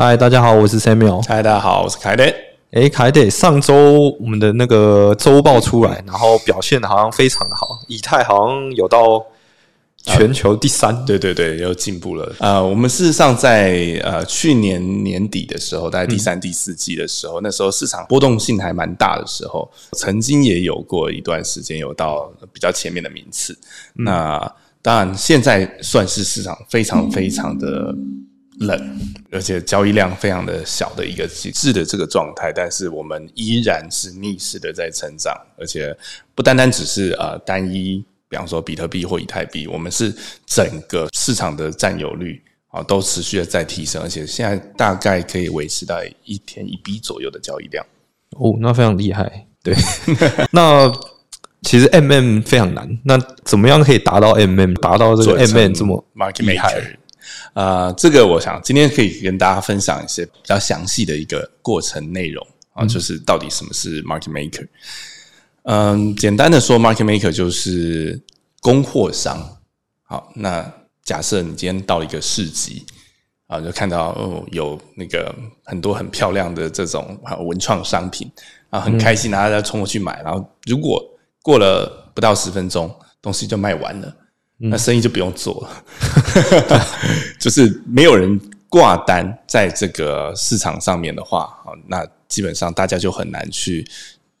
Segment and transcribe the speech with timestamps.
[0.00, 1.20] 嗨，大家好，我是 Samuel。
[1.26, 2.22] 嗨，大家好，我是凯德。
[2.70, 9.20] 哎，凯德，上周我们的那个周报出来，然后表现好像非常的好，以太好像有到
[10.04, 11.04] 全球第三。
[11.04, 12.32] 对对对，又进步了。
[12.38, 23.58] 呃，我们事实上在呃去年年底的时候，大概第三、第四季的时候，那时候市场波动性还蛮大的时候，曾经也有过一段时间有到比较前面的名次。
[23.94, 24.38] 那
[24.80, 27.92] 当然，现在算是市场非常非常的。
[28.60, 29.00] 冷，
[29.30, 35.96] 而且交易量非常的小的一个极致的这个状态，但是我们依然是逆势的在成长，而且
[36.34, 40.14] 不单单只是呃单一，比方说比特币或以太币，我们是
[40.46, 47.84] 整个市场的占有率啊都持续的在提升，而且现在大概可以维持在一天一笔左右的交易量。
[48.38, 49.46] 哦，那非常厉害。
[49.62, 49.74] 对，
[50.52, 50.92] 那
[51.62, 56.04] 其实 M M 非常难，那怎么样可以达到 M M，达到这个 M M 这么
[56.38, 56.98] 厉害？
[57.52, 64.66] 啊，这个我想今天可以跟大家分享一些比较详细的一个过程内容啊，就是到底什么是 market maker。
[65.64, 68.20] 嗯，简单的说，market maker 就是
[68.60, 69.58] 供货商。
[70.04, 70.72] 好，那
[71.04, 72.86] 假设你今天到了一个市集
[73.46, 78.30] 啊，就看到哦有那个很多很漂亮的这种文创商品
[78.70, 81.02] 啊，很开心，大家冲过去买，然后如果
[81.42, 84.14] 过了不到十分钟，东西就卖完了。
[84.60, 86.84] 那生意就不用做了，
[87.38, 91.56] 就是没有人挂单在这个市场上面的话，
[91.86, 93.88] 那基本上大家就很难去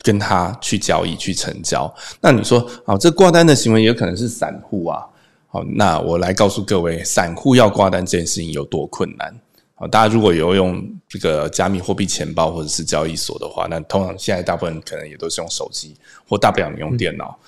[0.02, 1.92] 跟他去交易、去成交。
[2.20, 5.06] 那你说，啊，这挂单的行为也可能是散户啊。
[5.46, 9.32] 好，那我来告诉各位，散户要挂单这件事情有多困难。
[9.76, 15.96] 好，大家如果有用这个加密货币钱包或者是交易所的话，那通常现在大部分可能也都是用手机，
[16.28, 17.38] 或大不了你用电脑。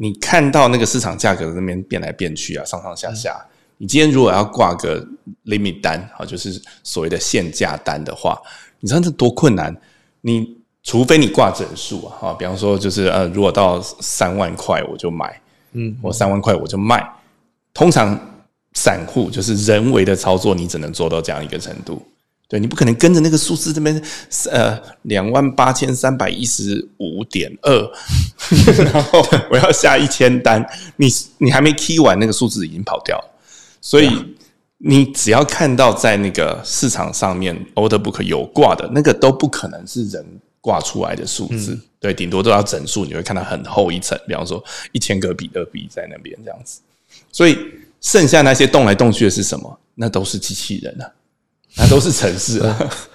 [0.00, 3.36] 你看到那个市场价格那边变来变去啊，上上下下。
[3.78, 5.04] 你今天如果要挂个
[5.46, 8.40] limit 单，啊，就是所谓的限价单的话，
[8.78, 9.76] 你知道这多困难？
[10.20, 15.40] 你除非你挂整数啊，哈，比方说就是呃，如果到三万块我就买，
[15.72, 17.04] 嗯，或三万块我就卖。
[17.74, 18.16] 通常
[18.74, 22.00] 散户就是人为的操作，你只能做到这样一个程度。
[22.48, 24.02] 对你不可能跟着那个数字这边，
[24.50, 27.90] 呃，两万八千三百一十五点二，
[28.84, 30.66] 然后我要下一千单，
[30.96, 33.24] 你你还没 key 完，那个数字已经跑掉了。
[33.82, 34.10] 所以
[34.78, 40.24] 你只要看到在那个市场上面 order book 有挂的那个，都不可能是人
[40.62, 41.78] 挂出来的数字。
[42.00, 46.80] 对，顶多都要整数，你会看到很厚一层，比方说一千个比特币在那边这样子。
[47.30, 47.58] 所以
[48.00, 49.78] 剩下那些动来动去的是什么？
[49.94, 51.12] 那都是机器人啊。
[51.78, 52.60] 那都是城市，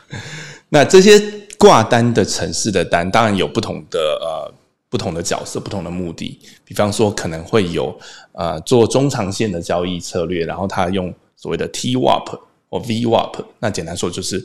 [0.69, 1.22] 那这些
[1.57, 4.53] 挂单的城市的单，当然有不同的呃
[4.90, 6.40] 不同的角色、不同的目的。
[6.63, 7.97] 比方说，可能会有
[8.31, 13.46] 呃做中长线的交易策略，然后他用所谓的 TWAP 或 VWAP。
[13.59, 14.44] 那简单说就是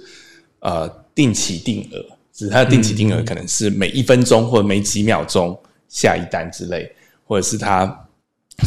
[0.60, 5.58] 呃定期定额，只是它的定期定额可能是每一分钟或者每几秒钟
[5.88, 6.90] 下一单之类，
[7.24, 8.06] 或者是他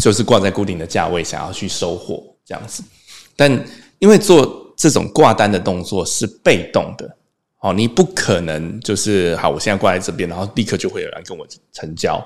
[0.01, 2.83] 就是挂在固定的价位，想要去收货这样子。
[3.35, 3.51] 但
[3.99, 7.15] 因为做这种挂单的动作是被动的，
[7.59, 12.19] 哦，你不可能就是好，我现在挂在这边，然后立刻就会有人跟我成交，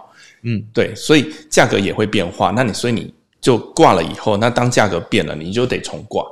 [0.43, 2.51] 嗯，对，所以价格也会变化。
[2.51, 6.25] 那你所以你就挂了以后，那当价格变了，你就得重挂。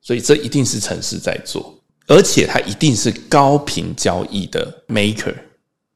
[0.00, 5.34] 所以这一定是城市在做，而且它一定是高频交易的 maker。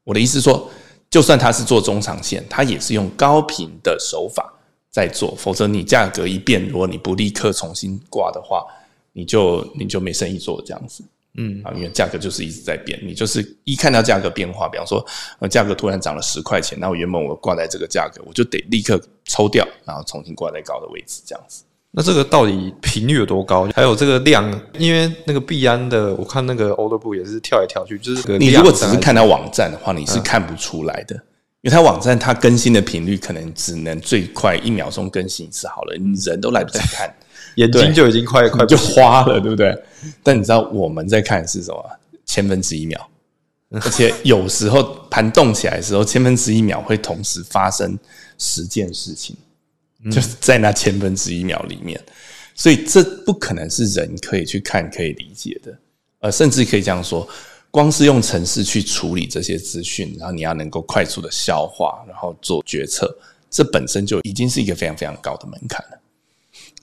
[0.03, 0.69] 我的意思说，
[1.09, 4.53] 就算他是做中长线，他也是用高频的手法
[4.91, 8.63] 在做，否则你价格一变，如果你不立刻重新挂的话。
[9.13, 11.03] 你就你就没生意做这样子，
[11.35, 15.05] 嗯啊，因为价格就是一直在变，你就是一看到价格变化，比方说
[15.39, 21.63] 呃价格突然涨了十块钱，那我原本我挂在这个价格，我就得立刻抽掉，然后重新挂在高的位置这样子。
[21.95, 23.69] 那这个到底频率有多高？
[23.75, 24.43] 还有这个量，
[24.79, 31.13] 因为那个币安的，我看那个 order book 也是跳来跳去，就是你如果只是看到网站的话，你是看不出来的，
[31.61, 37.15] 因为它网站它更新的频率可能只能最快一秒钟更新一次好了，你人都来不及看。
[37.55, 39.77] 眼睛就已经快快就花了，对不对？
[40.21, 41.99] 但你知道我们在看是什么？
[42.25, 43.09] 千分之一秒，
[43.69, 47.97] 而且有时候盘动起来的时候，千分之一秒会同时发生
[48.37, 49.35] 十件事情，
[50.11, 51.99] 就是在那千分之一秒里面，
[52.55, 55.77] 所以这不可能是人可以去看、可以理解的。
[56.19, 57.27] 呃，甚至可以这样说，
[57.69, 63.13] 光是用程式去处理这些资讯，然后你要能够快速的消化，然后做决策，
[63.49, 65.99] 这本身就已经是一个非常非常高的门槛了。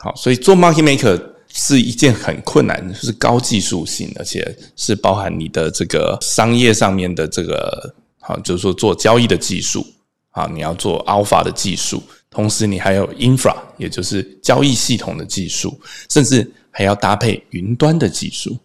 [0.03, 1.21] 好，所以做 market maker
[1.53, 9.87] 是一件很困难，是高技术性，而且是包含你的这个商业上面的这个，好，就是说做交易的技术
[10.31, 18.57] 啊，你要做 alpha 的技术，同时你还有 infra，也就是交易系统的技术，甚至还要搭配云端的技术。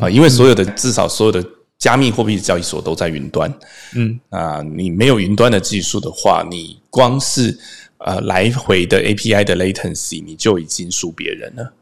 [0.00, 1.44] 啊，因为所有的至少所有的
[1.78, 3.52] 加密货币交易所都在云端，
[3.94, 7.56] 嗯啊，你没有云端的技术的话，你光是
[7.98, 11.72] 呃来回的 API 的 latency 你就已经输别人了，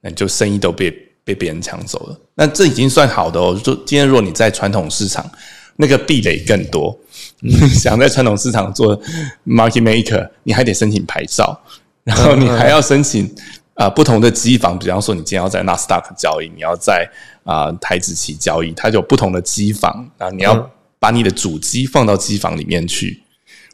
[0.00, 0.90] 那就生意都被
[1.24, 2.20] 被别人抢走了。
[2.34, 3.58] 那这已经算好的哦。
[3.62, 5.30] 就今天如果你在传统市场，
[5.76, 6.98] 那个壁垒更多。
[7.74, 8.96] 想在传统市场做
[9.44, 11.60] market maker，你还得申请牌照，
[12.04, 13.28] 然后你还要申请
[13.74, 14.78] 啊不同的机房。
[14.78, 17.08] 比方说，你今天要在纳斯达克交易，你要在
[17.44, 20.28] 啊台子期交易，它就有不同的机房啊。
[20.30, 23.20] 你要把你的主机放到机房里面去，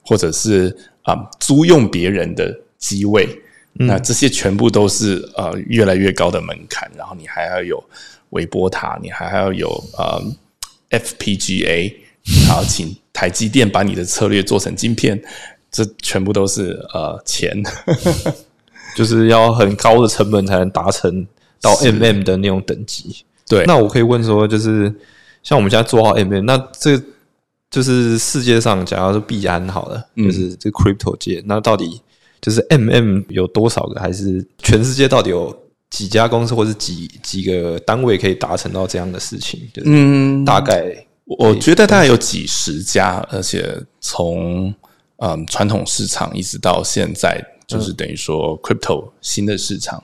[0.02, 0.74] 或者是
[1.08, 3.28] 啊租用别人的机位，
[3.72, 6.90] 那这些全部都是呃越来越高的门槛。
[6.96, 7.82] 然后你还要有
[8.30, 10.22] 微波塔，你还要有呃
[10.90, 11.94] FPGA，
[12.46, 12.94] 然后请。
[13.10, 15.20] 台积电把你的策略做成晶片，
[15.72, 17.52] 这全部都是呃钱，
[18.94, 21.26] 就是要很高的成本才能达成
[21.60, 23.24] 到 MM 的那种等级。
[23.48, 24.94] 对，那我可以问说，就是
[25.42, 26.96] 像我们现在做好 MM，那这
[27.70, 32.00] 就是世界上假如说币安好了，就是这 crypto 界，那到底
[32.40, 34.00] 就是 MM 有多少个？
[34.00, 35.54] 还是全世界到底有
[35.90, 39.60] 几家公司，或是几几个单位可以达成到这样的事情？
[39.84, 41.04] 嗯，大概。
[41.38, 44.74] 我觉得大概有几十家，而且从
[45.18, 50.02] 嗯传统市场一直到现在，就是等于说 crypto 新的市场，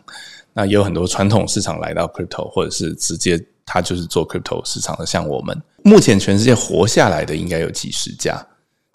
[0.52, 8.46] 那也有很多传统市场来到 crypto，或者是直接他就是做 crypto 市场的，像我们目前全世界活下来的应该有几十家，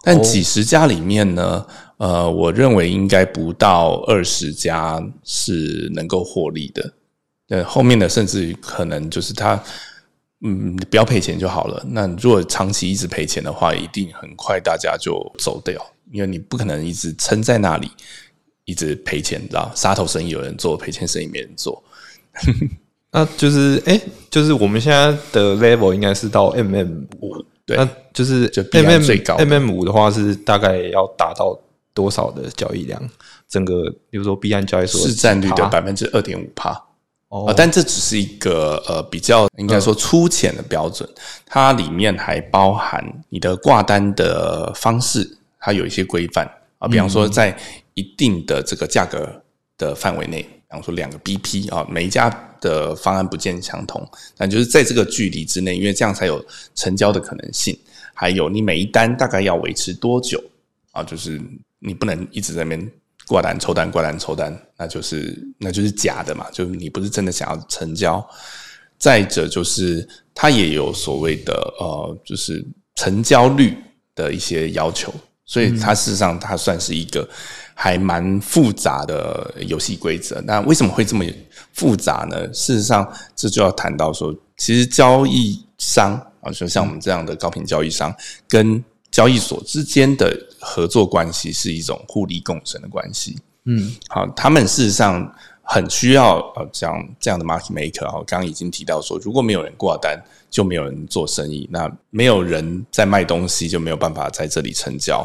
[0.02, 1.66] 但几十家里面呢，
[1.98, 6.92] 呃，我认为应该不到二十家是能够获利的，
[7.48, 9.62] 呃，后面的甚至于可能就是他。
[10.42, 11.84] 嗯，不要赔钱就好了。
[11.86, 15.78] 那如果长期一直赔钱的话，一定很快大家就走掉，
[16.10, 17.90] 因为你不可能一直撑在那里，
[18.64, 19.70] 一直赔钱，知道？
[19.76, 21.84] 杀头生意有人做，赔钱生意没人做。
[23.12, 31.58] 那就是，哎，就是我们现在的 level 应该是到 MM 五，对，那就是 MM 最高 MM 五的话是大概要达到
[31.92, 33.02] 多少的交易量？
[33.48, 36.80] 整个比如说 B 安交易所市占率的百分之二点五帕。
[37.30, 41.08] 哦，但这只是一个呃比较应该说粗浅的标准，
[41.46, 46.44] 它里面还包含你的挂单的方式，它有一些规范。
[46.78, 47.56] 啊，比方说在
[47.94, 49.28] 一定的这个价格
[49.78, 52.30] 的范围内，比方说两个 BP 啊，每一家
[52.60, 56.44] 的方案不见相同，但就是在这个距离之内，因为这样才有
[56.76, 57.76] 成交的可能性。
[58.14, 60.42] 还有你每一单大概要维持多久
[60.92, 61.02] 啊？
[61.02, 61.40] 就是
[61.80, 62.90] 你不能一直在那边。
[63.26, 68.28] 挂单抽单，挂单抽单，那就是那就是假的嘛，就是你不是真的想要成交。
[68.98, 73.76] 再者就是它也有所谓的呃，就是成交率
[74.16, 75.14] 的一些要求，
[75.50, 77.28] 所以它事实上它算是一个
[77.74, 80.40] 还蛮复杂的游戏规则。
[80.42, 81.24] 那为什么会这么
[81.72, 82.46] 复杂呢？
[82.54, 88.14] 事实上这就要谈到说，其实交易商啊，就像我们这样的高频交易商
[88.48, 88.82] 跟。
[89.10, 93.36] 交易所之间的合作关系是一种互利共生的关系。
[93.64, 95.20] 嗯，好，他们事实上
[95.72, 98.04] 很需要呃这样这样的 market maker。
[98.10, 100.20] 哈，刚刚已经提到说，如果没有人挂单，
[100.50, 105.24] 就没有人做生意；那没有人在卖东西，就没有办法在这里成交。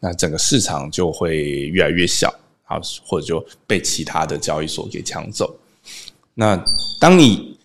[0.00, 2.28] 那整个市场就会越来越小，
[2.64, 5.56] 好，或者就被其他的交易所给抢走。
[6.34, 6.60] 那
[6.98, 7.56] 当你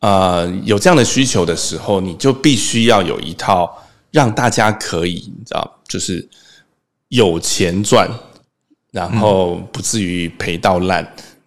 [0.00, 3.82] 呃有这样的需求的时候，你就必须要有一套。
[4.12, 6.26] 让大家可以你知道，就是
[7.08, 8.08] 有钱赚，
[8.90, 11.04] 然后不至于赔到烂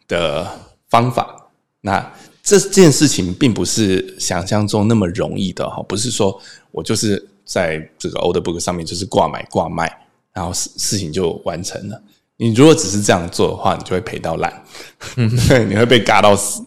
[0.09, 0.45] 的
[0.89, 1.49] 方法。
[1.79, 2.13] 那
[2.43, 6.37] 这件事情并不是想象中那么容易的哈，不是说
[6.71, 12.01] 我就是在这个 Old Book 上面就是挂买挂卖，然后事事情就完成了。
[12.35, 14.63] 你如果只是这样做的话，你就会赔到烂，
[15.47, 16.61] 对，你会被嘎到死，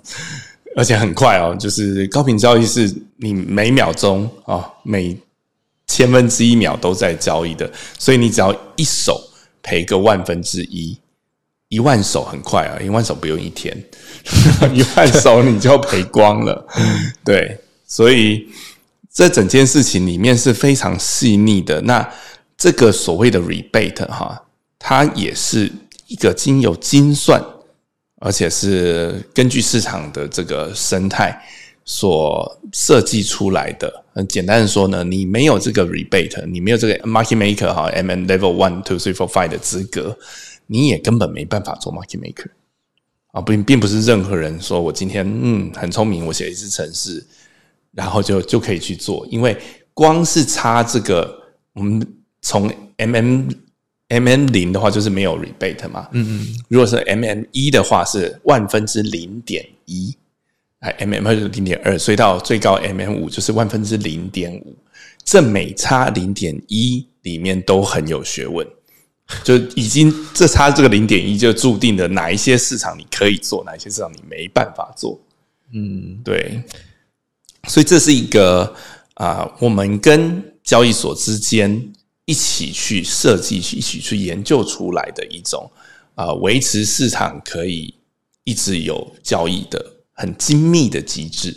[0.74, 1.54] 而且很快哦。
[1.54, 5.14] 就是高频交易是你每秒钟啊每。
[5.88, 9.20] 千分之一秒都在交易的，所以你只要一手
[9.62, 10.96] 赔个万分之一，
[11.72, 13.74] 一万手很快啊，一万手不用一天，
[14.74, 16.66] 一万手你就赔光了。
[17.24, 18.46] 对，所以
[19.10, 21.80] 这整件事情里面是非常细腻的。
[21.80, 22.06] 那
[22.58, 24.38] 这个所谓的 rebate 哈，
[24.78, 25.72] 它也是
[26.08, 27.42] 一个经有精算，
[28.20, 31.42] 而且是根据市场的这个生态。
[31.84, 40.16] 所设计出来的，很简单的说呢，你没有这个 rebate，你没有这个 market maker 哈，M N level one two three four five 的资格，
[40.66, 42.48] 你也根本没办法做 market maker
[43.32, 47.24] 啊，并并不是任何人说我今天嗯很聪明，我写一次程式，
[47.92, 49.56] 然后就就可以去做，因为
[49.94, 51.34] 光是差这个，
[51.72, 52.06] 我们
[52.40, 53.48] 从 M M
[54.08, 60.16] M M 零的话就是没有 rebate 嘛，嗯嗯，如果是 M M 一的话是万分之零点一。
[60.80, 64.74] 哎，M M 就是零点二，所以到最高 M M 五就是万分之零点五，
[65.22, 68.66] 这每差零点一里面都很有学问，
[69.44, 75.20] 就已经这差这个零点一就注定了哪一些市场你可以做，哪一些市场你没办法做。
[75.72, 76.62] 嗯，对，
[77.68, 78.74] 所以这是一个
[79.14, 81.92] 啊，我们跟交易所之间
[82.24, 85.70] 一起去设计、一起去研究出来的一种
[86.14, 87.94] 啊，维持市场可以
[88.44, 89.90] 一直有交易的。
[90.14, 91.56] 很精密的机制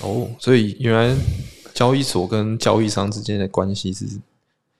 [0.00, 1.14] 哦，所以原来
[1.74, 4.06] 交易所跟交易商之间的关系是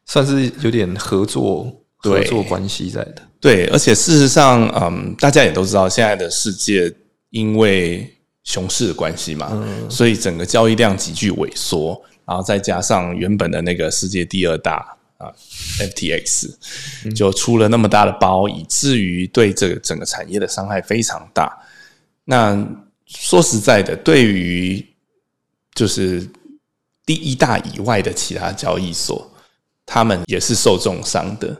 [0.06, 3.22] 算是有点合作合作关系在的。
[3.40, 6.92] 对，而且事实上，嗯，大家也都知道，现在的世界
[7.30, 8.12] 因为
[8.44, 9.50] 熊市的关系嘛，
[9.88, 15.32] 所以整个交易量急剧萎缩，然后再加上原本的那个世界第二大啊
[15.78, 21.50] ，FTX 就出了那么大的包，以至于对这个整个产业的伤害非常大。
[22.24, 22.62] 那
[23.06, 24.84] 说实在的，对于
[25.74, 26.28] 就是
[27.06, 29.30] 第一大以外的其他交易所，
[29.86, 31.56] 他们也是受重伤的。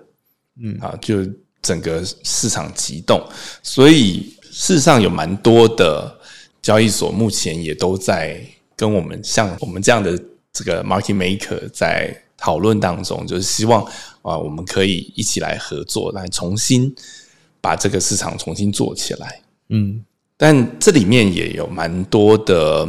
[0.62, 1.18] 嗯啊，就
[1.62, 3.20] 整个市场急动，
[3.62, 6.14] 所以事实上有蛮多的
[6.62, 8.40] 交易所目前也都在
[8.76, 10.18] 跟我们像我们这样的
[10.52, 13.82] 这个 market maker 在讨论当中，就是希望
[14.22, 16.94] 啊，我们可以一起来合作，来重新
[17.60, 19.40] 把这个市场重新做起来。
[19.68, 20.04] 嗯。
[20.42, 22.88] 但这里面也有蛮多的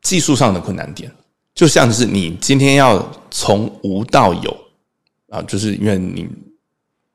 [0.00, 1.12] 技术上的困难点，
[1.54, 4.56] 就像是你今天要从无到有
[5.28, 6.26] 啊，就是因为你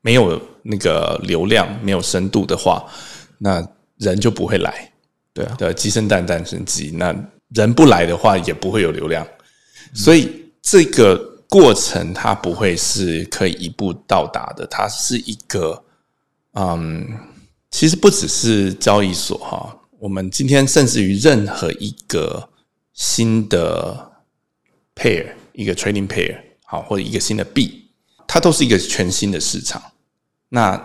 [0.02, 2.86] 没有那个流量、没有深度的话，
[3.38, 3.66] 那
[3.98, 4.92] 人就不会来，
[5.34, 7.16] 对啊，对，鸡生蛋，蛋生鸡，那
[7.56, 9.26] 人不来的话，也不会有流量，
[9.94, 10.30] 所以
[10.62, 11.18] 这个
[11.50, 15.84] 过程它不会是可以一步到达的，它是一个
[16.54, 17.08] 嗯。
[17.74, 22.50] 其实不只是交易所哈，我们今天甚至于任何一个
[22.92, 24.12] 新的
[24.94, 27.81] pair，一个 trading pair，好或者一个新的币，
[28.34, 29.84] 它都是一个全新的市场。
[30.48, 30.82] 那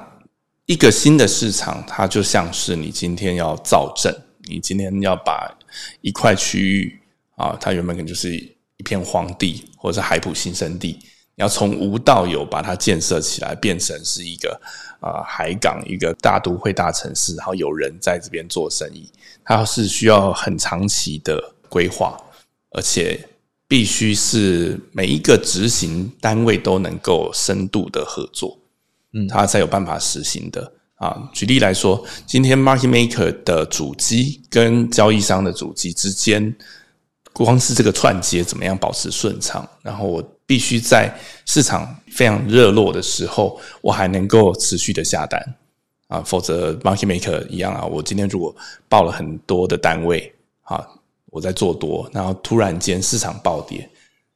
[0.65, 4.13] 一个新的市场，它就像是你今天要造镇，
[4.49, 5.57] 你今天要把
[6.01, 7.01] 一块区域
[7.37, 10.99] 啊，它原本可能就是一片荒地或者是海普新生地。
[11.37, 14.61] 你要从无到有把它建设起来，变成是一个
[14.99, 19.09] 啊海港，一个大都会大城市，然后有人在这边做生意，
[19.45, 22.21] 它是需要很长期的规划，
[22.73, 23.21] 而且
[23.69, 28.59] 必须是每一个执行单位都能够深度的合作，
[29.13, 31.29] 嗯，它才有办法实行的啊。
[31.33, 36.55] 举例来说，今天 market maker 的主机跟交易商的主机之间，
[37.33, 40.33] 光是这个串接怎么样保持顺畅，然后我。
[40.49, 41.13] 必须在
[41.45, 45.43] 市场非常热络的时候，我还能够持续的下单
[46.07, 47.85] 啊，否则 market maker 一样啊。
[47.85, 48.55] 我今天如果
[48.89, 50.33] 报了很多的单位
[50.63, 50.87] 啊，
[51.37, 53.87] 我在做多，然后突然间市场暴跌，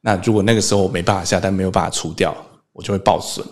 [0.01, 2.35] 那如果那个时候我没办法下单，没有办法出掉，
[2.73, 3.43] 我就会爆损。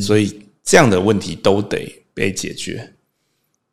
[0.00, 2.94] 所以这样的问题都得被解决。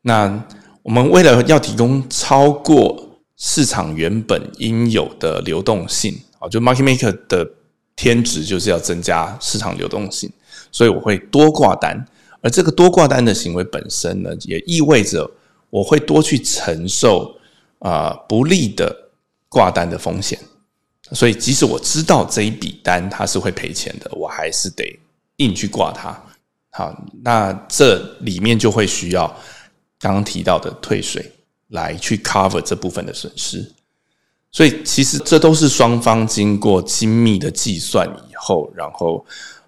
[0.01, 0.43] 那
[0.81, 7.47] 我们为了要提供超过市场原本应有的流动性啊，就 market maker 的。
[7.97, 10.29] 天职就是要增加市场流动性，
[10.69, 12.05] 所以我会多挂单，
[12.41, 15.31] 而这个多挂单的行为本身呢，也意味着
[15.69, 17.33] 我会多去承受
[17.79, 18.95] 啊不利的
[19.49, 20.39] 挂单的风险。
[21.11, 24.83] 所以，即使我知道这一笔单它是会赔钱的，我还是得
[25.37, 26.19] 硬去挂它。
[26.71, 29.27] 好，那这里面就会需要
[29.99, 31.31] 刚刚提到的退税
[31.67, 33.71] 来去 cover 这部分的损失。
[34.51, 39.23] 所以，其实这都是双方经过精密的计算以后，然后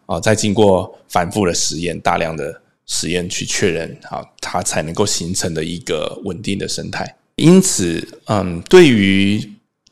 [0.07, 7.15] 啊，再经过反复的实验、大量的实验去确认啊，它才能够形成的一个稳定的生态。
[7.37, 9.41] 因此，嗯，对于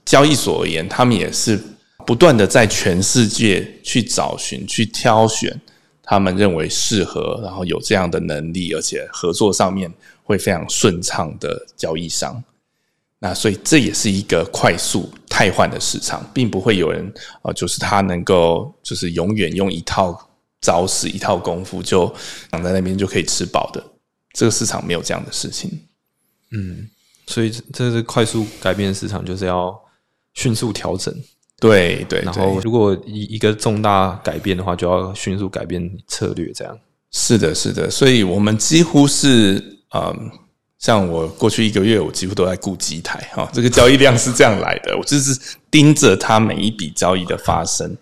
[0.04, 1.60] 交易所而言，他们也是
[2.06, 5.60] 不断的在全世界去找寻、去挑选
[6.04, 9.92] 他们认为适合，然后有这样的能力，而且合作上面
[10.24, 12.44] 会非常顺畅的交易商。
[13.20, 17.12] 那所以这也是一个快速汰换的市场，并不会有人
[17.42, 20.30] 啊，就是他能够就是永远用一套
[20.62, 22.14] 招式、一套功夫就
[22.52, 23.84] 躺在那边就可以吃饱的。
[24.34, 25.72] 这个市场没有这样的事情。
[26.52, 26.88] 嗯，
[27.28, 29.78] 所以这是快速改变市场，就是要
[30.34, 31.14] 迅速调整。
[31.60, 36.52] 对对，然后如果一一个重大改变的话，就要迅速改变策略。
[36.54, 36.78] 这样
[37.12, 37.90] 是的，是的。
[37.90, 40.32] 所以我们几乎是嗯。
[40.78, 44.96] 像我过去一个月，我几乎都在顾机台哈，这个交易量是这样来的。
[44.96, 45.40] 我就是
[45.72, 47.96] 盯着它每一笔交易的发生，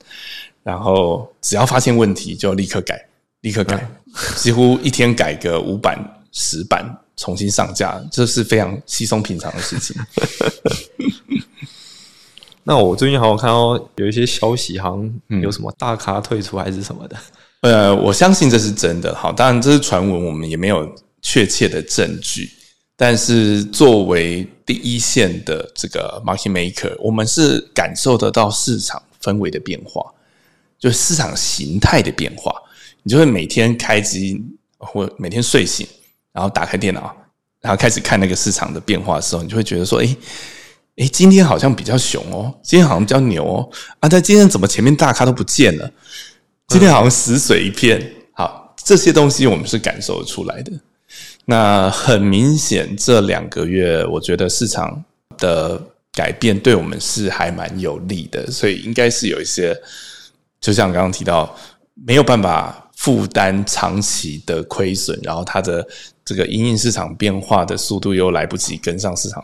[0.64, 3.08] 然后只要发现问题就立刻改，
[3.42, 3.90] 立刻改，
[4.36, 5.98] 几乎一天改个五版
[6.34, 6.84] 十版
[7.16, 9.96] 重新上架，这是非常稀松平常的事情。
[12.64, 17.18] 那我最近好像看到有一些消息，好像有什么大咖退出还是什么的。
[17.62, 19.14] 呃，我相信这是真的。
[19.16, 20.90] 好，当然这是传闻，我们也没有
[21.22, 22.50] 确切的证据。
[22.96, 30.06] 但是作为第一线的这个 market maker，我们是感受得到市场氛围的变化，
[30.80, 32.54] 就市场形态的变化。
[33.02, 34.42] 你就会每天开机
[34.78, 35.86] 或每天睡醒，
[36.34, 37.16] 然后打开电脑，
[37.62, 40.18] 然后开始看那个市场的变化的时候，你就会觉得说，哎。
[40.98, 43.68] 哎，今天好像比较熊哦，今天好像比较牛哦
[44.00, 44.08] 啊！
[44.08, 45.92] 但今天怎么前面大咖都不见了？
[46.68, 48.14] 今天好像死水一片。
[48.34, 50.72] 好，这些东西我们是感受出来的。
[51.46, 55.04] 那很明显，这两个月我觉得市场
[55.40, 59.76] 的改变对我们是还蛮有利的，所以应该是有一些，
[60.62, 61.58] 就像刚刚提到，
[62.06, 65.86] 没有办法负担长期的亏损，然后它的
[66.24, 69.44] 这个营运市场变化的速度又来不及跟上市场。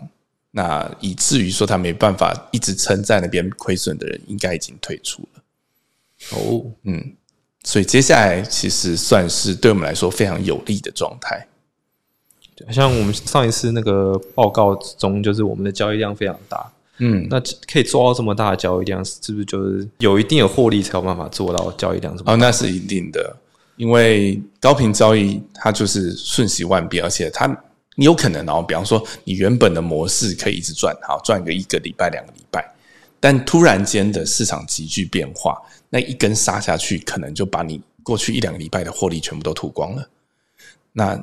[0.51, 5.41] 那以至于说他没办法一直撑在那边亏损的人，应该已经退出了。
[6.31, 7.15] 哦，嗯，
[7.63, 11.47] 所以接下来其实算是对我们来说非常有利的状态。
[12.71, 16.71] 像我们上一次那个报告中，就是我们的交易量非常大。
[16.99, 17.41] 嗯，那
[17.71, 22.31] 可以做到这么大的交易量，是不是就是有一定的获利才有办法做到交易量这么？
[22.31, 23.35] 哦，那是一定的，
[23.77, 27.63] 因为高频交易它就是瞬息万变，而且它。
[27.95, 32.65] 你有可能哦，比方说，你原本的模式可以一直赚，好赚个一个礼拜、两个礼拜，
[33.19, 40.09] 但突然间的市场急剧变化，那一根杀下去，可能就把你过去一两个礼拜的获利全部都吐光了。
[40.93, 41.21] 那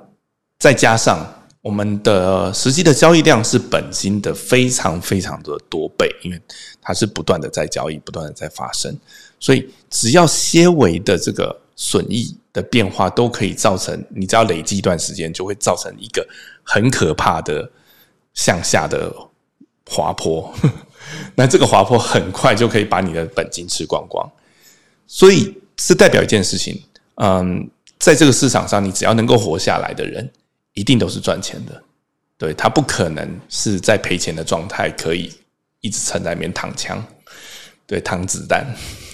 [0.58, 1.26] 再加上
[1.66, 6.40] 我们的实际的交易量是本金的非常非常的多倍，因为
[6.80, 8.96] 它是不断的在交易，不断的在发生，
[9.40, 16.24] 所以只要些微的这个损益的变化，都可以造成你只要累积一段时间，就会造成一个。
[16.62, 17.68] 很可怕的
[18.32, 19.12] 向下的
[19.88, 20.54] 滑坡，
[21.34, 24.24] 那这个滑坡很快就可以把你的本金吃光光，
[25.08, 26.80] 所以是代表一件事情，
[27.16, 30.30] 嗯，在这个市场上，你只要能够活下来的人，
[30.76, 31.82] 一定都是赚钱的，
[32.38, 35.32] 对他不可能是在赔钱的状态，可以
[35.80, 37.04] 一直撑在那边躺枪，
[37.84, 38.64] 对，躺子弹，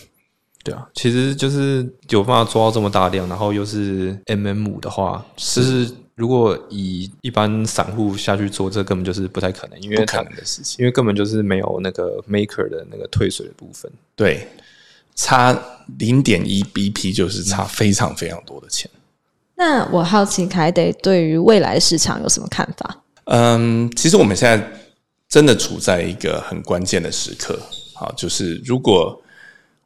[0.62, 5.90] 对啊，其实就是有办法做到这么大量，然后又是 M M 五的话，是。
[6.14, 13.90] 如果以一般散户下去做，这根本就是不太可能，因为不可能的事情，因为根本就是没有那个 maker 的那个退水的部分。
[14.14, 14.46] 对，
[15.14, 15.58] 差
[15.98, 18.88] 零点一 BP 就是差非常非常多的钱。
[19.64, 23.04] 那我好奇凯德对于未来市场有什么看法？
[23.26, 24.68] 嗯，其实我们现在
[25.28, 27.56] 真的处在一个很关键的时刻。
[27.94, 29.16] 好，就是如果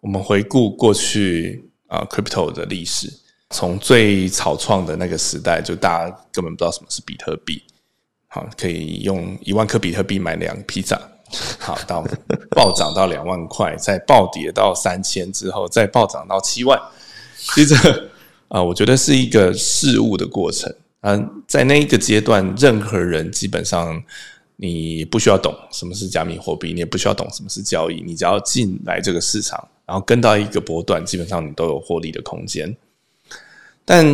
[0.01, 3.13] 我们回顾过去啊，crypto 的历史。
[3.51, 7.63] 从最草创的那个时代，就大家根本不知道什么是比特币，
[8.27, 11.01] 好，可以用一万颗比特币买两披萨，
[11.61, 12.05] 好，到
[12.51, 16.77] 暴涨到两万块，再暴跌到三千之后，再暴涨到七万，
[17.55, 18.11] 其实
[18.49, 20.73] 啊，我觉得是一个事物的过程。
[21.03, 24.03] 嗯，在那一个阶段，任何人基本上
[24.57, 32.75] 你不需要懂什么是加密货币，你也不需要懂什么是交易，你只要进来这个市场，然后跟到一个波段，基本上你都有获利的空间。
[33.85, 34.05] 但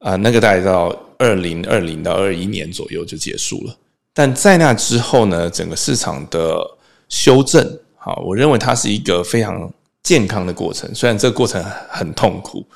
[0.00, 3.76] 啊，那个大概到二零二零到二一年左右就结束了。
[4.12, 6.60] 但在那之后呢，整个市场的
[7.08, 10.92] 修正，好，我认为它是一个非常健康的过程。
[10.94, 12.66] 虽然这个过程很痛苦，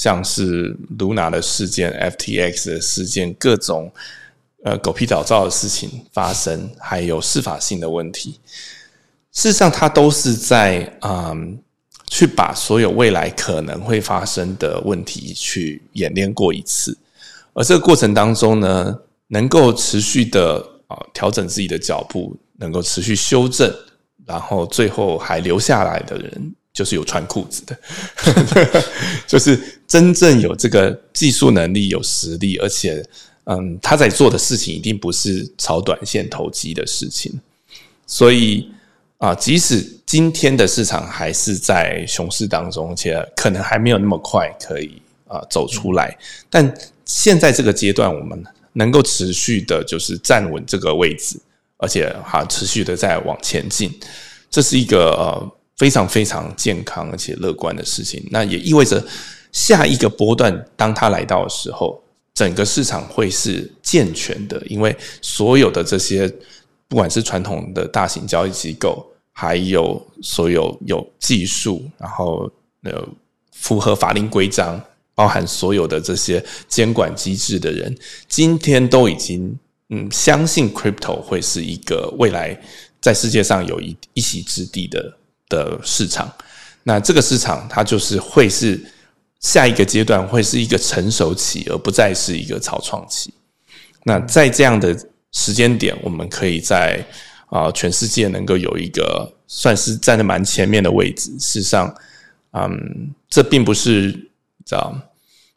[0.00, 3.92] 像是 Luna 的事件、FTX 的事件，各种
[4.64, 8.40] 呃狗屁倒灶的事情发生，还有司法性的问题，
[9.32, 11.58] 事实上它都是在嗯。
[12.12, 16.98] 去把所有未来可能会发生的问题去演练过一次，
[17.52, 20.56] 而这个过程当中呢，能够持续的
[20.88, 23.72] 啊调整自己的脚步，能够持续修正，
[24.26, 27.78] 然后最后还留下来的人，就是有穿裤子的，
[29.26, 33.04] 就是真正有这个技术能力、有实力，而且
[33.44, 37.40] 嗯，他在做的事情一定不是炒短线投机的事情，
[38.06, 38.70] 所以。
[39.20, 44.90] 啊，即使今天的市场还是在熊市当中，且可能还没有那么快可以
[45.28, 46.16] 啊走出来，
[46.48, 51.38] 但现在这个阶段，我们能够持续的，就是站稳这个位置，
[51.76, 53.92] 而且哈持续的在往前进，
[54.50, 58.22] 这是一个呃非常非常健康而且乐观的事情。
[58.30, 59.02] 那也意味着
[59.50, 61.98] 下一个波段，当它来到的时候，
[62.34, 66.30] 整个市场会是健全的，因为所有的这些
[66.86, 69.06] 不管是传统的大型交易机构。
[69.32, 72.50] 还有所有有技术，然后
[72.82, 72.92] 呃
[73.52, 74.78] 符合法令规章，
[75.14, 77.96] 包含所有的这些监管机制的人，
[78.28, 82.60] 今天都已经嗯相信 crypto 会是一个未来
[83.00, 85.10] 在世界上有一一席之地的
[85.50, 86.32] 的市场。
[86.84, 88.82] 那这个市场它就是会是
[89.40, 93.30] 下一个阶段会是一个成熟期，而不再是一个草创期。
[94.04, 94.98] 那在这样的
[95.32, 97.04] 时间点，我们可以在
[97.50, 101.30] 啊全世界能够有一个算是站在蛮前面的位置。
[101.32, 101.94] 事实上，
[102.52, 104.10] 嗯，这并不是
[104.64, 104.98] 知道。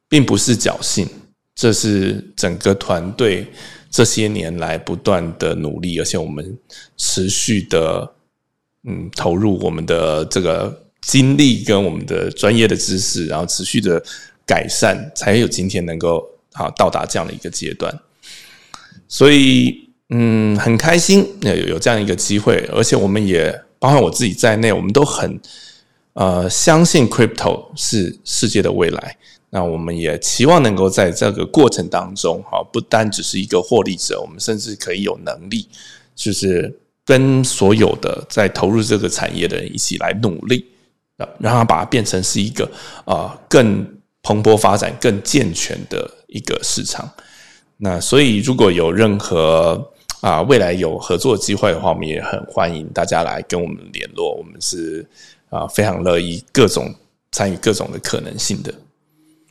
[0.09, 1.09] 并不是侥幸，
[1.55, 3.51] 这是整个团队
[3.89, 6.55] 这些年来不断的努力，而且我们
[6.97, 8.12] 持续的
[8.85, 14.01] 嗯投入我们的这个精力跟我们的专业的知识，然后持续的
[14.45, 17.93] 改善，才有今天能够啊到达这样的一个阶段。
[19.07, 25.39] 所以嗯，很开心有有这样一个机会，而且我们也包括我自己在内，我们都很
[26.13, 29.17] 呃相信 crypto 是世界的未来。
[29.49, 35.67] 那我们也期望能够在这个过程当中，哈，不单只是一个获利者，我们甚至可以有能力，
[36.15, 40.65] 就是跟所有的在投入这个产业的人一起来努力，
[41.17, 42.69] 啊，让它把它变成是一个
[43.05, 43.85] 啊更
[44.21, 47.09] 蓬勃发展、更健全的一个市场。
[47.77, 55.05] 那所以，如果有任何啊未来有合作机会的话，我们也很欢迎大家来跟我们联络，我们是
[55.49, 56.93] 啊非常乐意各种
[57.31, 58.73] 参与各种的可能性的。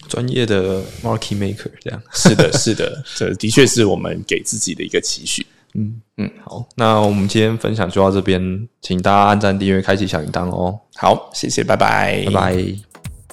[0.09, 5.47] 专业的 market maker 这样是的，是的，这的确是我们给自己的一个期许。
[5.74, 10.78] 嗯嗯，好，那我们今天分享就到这边，请大家按赞、订阅、开启小铃铛哦。
[10.96, 12.64] 好，谢谢，拜拜，拜拜。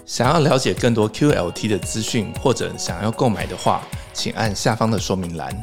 [0.06, 3.82] 想要了解更多 QLT 的资讯或者想要购买的话，
[4.14, 5.54] 请按下方的说明栏。